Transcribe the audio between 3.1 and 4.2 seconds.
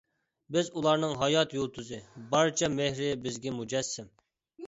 بىزگە مۇجەسسەم.